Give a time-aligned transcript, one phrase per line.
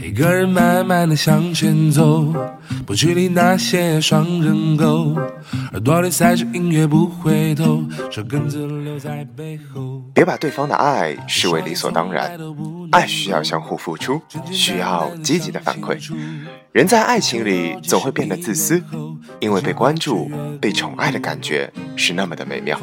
[0.00, 2.32] 一个人慢慢的向前走，
[2.86, 5.14] 不去理那些双人狗，
[5.72, 10.02] 耳朵里塞着音乐不回头，车根子留在背后。
[10.14, 12.38] 别把对方的爱视为理所当然，
[12.92, 15.98] 爱需要相互付出，需要积极的反馈。
[16.72, 18.82] 人在爱情里总会变得自私，
[19.40, 22.80] 因为被关注、被宠爱的感觉是那么的美妙。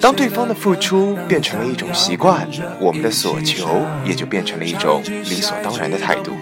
[0.00, 2.48] 当对方的付出变成了一种习惯，
[2.80, 6.32] 我们的所求也就变成了一种理所当然的态度。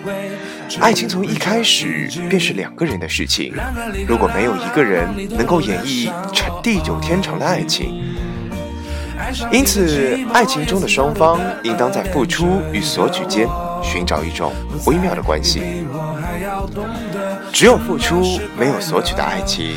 [0.79, 3.53] 爱情从一开始便是两个人的事情，
[4.07, 8.01] 如果没有一个人能够演绎成地久天长的爱情，
[9.51, 13.49] 因此爱情中的双方应当在付出与索取间
[13.85, 14.53] 寻找一种
[14.87, 15.63] 微妙的关系。
[17.53, 19.77] 只有付出没有索取的爱情，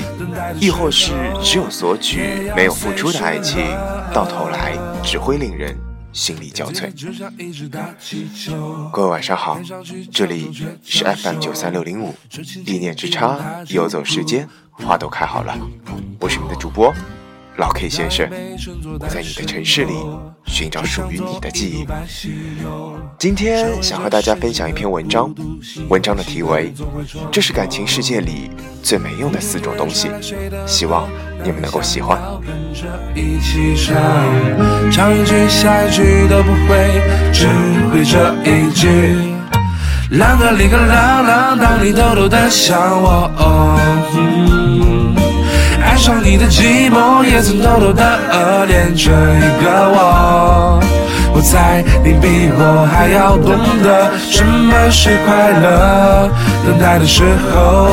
[0.59, 1.11] 亦或是
[1.43, 3.67] 只有索取没有付出的爱情，
[4.13, 5.77] 到头来只会令人
[6.11, 6.89] 心力交瘁。
[8.91, 9.59] 各位晚上好，
[10.11, 10.51] 这里
[10.83, 12.15] 是 FM 九三六零五，
[12.65, 15.55] 一念之差，游走时间，花都开好了，
[16.19, 16.93] 我是你的主播。
[17.57, 18.29] 老 K 先生，
[18.99, 19.93] 我在你的城市里
[20.45, 21.87] 寻找属于你的记忆。
[23.17, 25.33] 今天想和大家分享一篇文章，
[25.89, 26.71] 文章的题为
[27.31, 28.51] 《这是感情世界里
[28.83, 30.07] 最没用的四种东西》，
[30.67, 31.09] 希望
[31.43, 32.21] 你们能够喜欢。
[33.15, 33.95] 一起唱，
[34.91, 37.01] 唱一句下一句都不会，
[37.33, 37.47] 只
[37.91, 38.87] 会这一句。
[40.11, 43.31] 啷个哩个啷啷，当你偷偷的想我。
[45.97, 50.79] 爱上你的寂寞，也曾偷偷的恶恋着一个我。
[51.33, 56.29] 我猜你比我还要懂得什么是快乐，
[56.63, 57.89] 等待的时候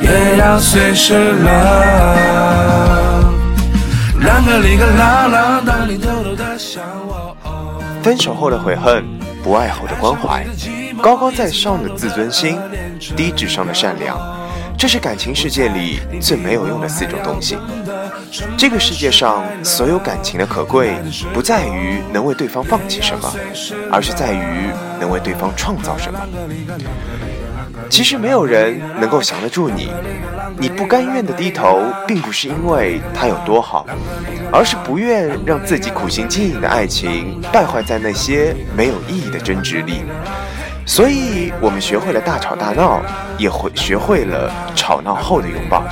[0.00, 3.24] 也要随时了。
[4.20, 7.36] 啷个哩个啷啷，当你偷偷的想我。
[8.04, 9.04] 分手后的悔恨，
[9.42, 10.46] 不爱后的关怀，
[11.02, 12.56] 高高在上的自尊心，
[13.16, 14.16] 低智商的善良。
[14.82, 17.56] 这是感情世界里最没有用的四种东西。
[18.58, 20.96] 这个世界上所有感情的可贵，
[21.32, 23.32] 不在于能为对方放弃什么，
[23.92, 26.18] 而是在于能为对方创造什么。
[27.88, 29.88] 其实没有人能够降得住你，
[30.58, 33.86] 你不甘愿的低头，并不是因为他有多好，
[34.50, 40.02] 而是不愿让自己苦心经营的爱情败坏在那些没有意义的争执里。
[40.84, 43.00] 所以，我们学会了大吵大闹，
[43.38, 45.84] 也会学会了吵闹后的拥抱。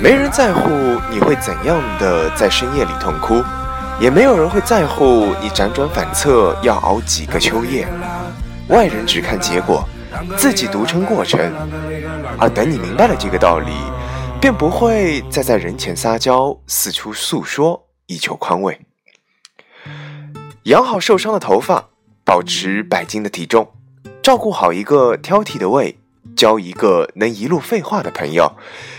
[0.00, 0.70] 没人在乎
[1.10, 3.42] 你会怎样的在深夜里痛哭，
[3.98, 7.86] 也没有人会在乎你辗转反侧要熬几个秋夜。
[8.68, 9.84] 外人只看结果，
[10.36, 11.40] 自己独撑过程。
[12.38, 13.72] 而等你明白了这个道理，
[14.40, 18.78] 便不会再在人前撒娇，四处诉说，以求宽慰。
[20.64, 21.88] 养好受伤的头发。
[22.26, 23.70] 保持百斤的体重，
[24.20, 25.96] 照顾好一个挑剔的胃，
[26.34, 28.56] 交一个能一路废话的朋友，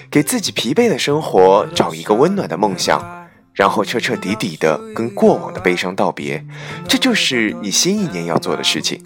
[0.10, 6.46] 给自己疲惫的生活找一个温暖的梦想，然后彻彻底底的跟过往的悲伤道别，
[6.88, 9.04] 这就是你新一年要做的事情。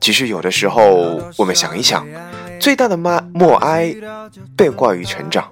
[0.00, 2.04] 其实有的时候，我们想一想，
[2.58, 3.94] 最大的默默哀，
[4.56, 5.48] 被挂于成长。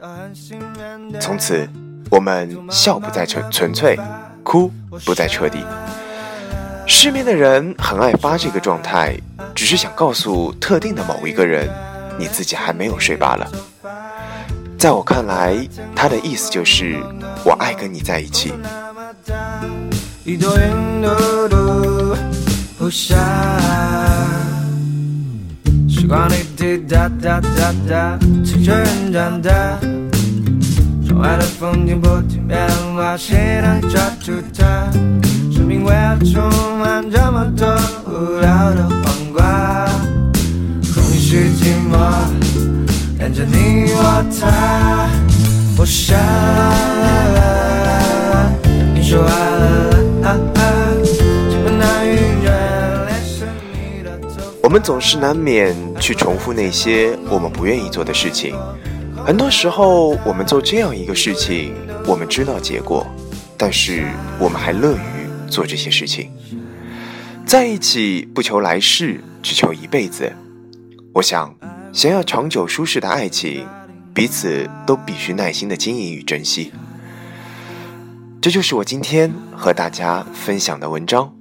[1.21, 1.69] 从此，
[2.11, 3.97] 我们笑不再纯纯粹，
[4.43, 4.69] 哭
[5.05, 5.65] 不再彻底。
[6.91, 9.15] 失眠的人很爱发这个状态，
[9.55, 11.69] 只是想告诉特定的某一个人，
[12.19, 13.47] 你自己还没有睡罢了。
[14.79, 15.55] 在我看来，
[15.95, 16.99] 他的意思就是
[17.45, 18.55] 我爱跟你在一起。
[31.07, 34.89] 窗外的风景不停变化，谁能抓住它？
[35.89, 37.67] 命为何充满这么多
[38.07, 39.89] 无聊的黄瓜？
[40.95, 41.97] 空虚寂寞，
[43.19, 45.09] 连着你我他。
[45.79, 46.19] 我想，
[48.95, 49.65] 你说爱了，
[51.05, 51.25] 情
[51.63, 52.11] 不难预
[52.45, 54.43] 人恋上你的头。
[54.63, 58.55] 我们总是难免去重复那些我们不愿意做的事情。
[59.25, 61.73] 很多时候，我们做这样一个事情，
[62.07, 63.07] 我们知道结果，
[63.57, 64.05] 但是
[64.39, 65.18] 我们还乐于。
[65.49, 66.31] 做这些事情，
[67.47, 70.33] 在一起不求来世，只求一辈子。
[71.15, 71.55] 我想，
[71.93, 73.67] 想要长久舒适的爱情，
[74.15, 76.73] 彼此都必须耐心的经营与珍惜。
[78.41, 81.35] 这就是我今天和大家分享的文章。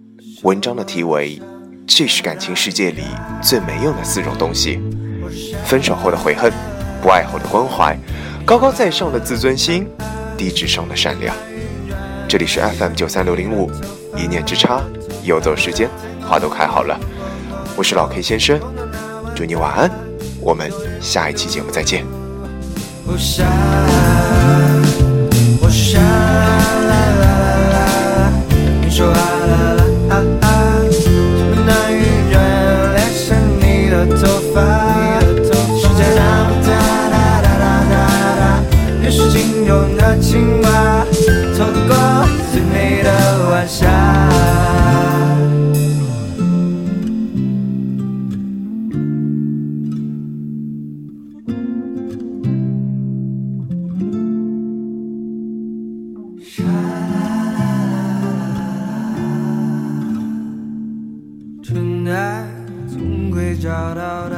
[0.44, 1.40] 文章的题为：
[1.86, 3.04] 这是感情世界里
[3.42, 4.80] 最没用的四种东西。
[5.66, 6.52] 分手后的悔恨，
[7.02, 7.98] 不爱后的关怀，
[8.46, 9.86] 高高在上的自尊心，
[10.38, 11.36] 低智商的善良。
[12.30, 13.72] 这里是 fm 九三六零五
[14.18, 14.84] 一念之差
[15.24, 15.90] 游走时间
[16.28, 17.00] 花都开好了
[17.78, 18.60] 我是老 k 先生
[19.34, 19.90] 祝你晚安
[20.42, 20.70] 我们
[21.00, 22.06] 下一期节目再见
[23.06, 23.48] 我想
[25.62, 28.34] 我想啦啦啦啦
[28.84, 29.16] 你说啦
[29.78, 30.84] 啦啊啊
[31.56, 31.72] 么
[33.62, 34.60] 你的头发
[35.80, 36.04] 时间
[39.10, 40.62] 是的情
[61.64, 62.48] 春来
[62.88, 64.37] 总会找到它。